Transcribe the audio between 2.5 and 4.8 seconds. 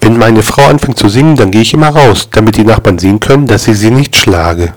die Nachbarn sehen können, dass ich sie nicht schlage.